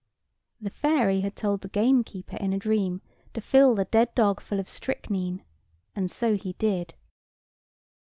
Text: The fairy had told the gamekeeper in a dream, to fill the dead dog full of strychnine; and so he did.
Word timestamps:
The 0.59 0.71
fairy 0.71 1.21
had 1.21 1.35
told 1.35 1.61
the 1.61 1.67
gamekeeper 1.67 2.35
in 2.37 2.53
a 2.53 2.57
dream, 2.57 3.03
to 3.35 3.39
fill 3.39 3.75
the 3.75 3.85
dead 3.85 4.15
dog 4.15 4.39
full 4.41 4.59
of 4.59 4.67
strychnine; 4.67 5.43
and 5.95 6.09
so 6.09 6.33
he 6.35 6.53
did. 6.53 6.95